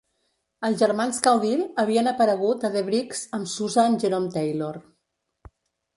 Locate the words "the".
2.77-2.83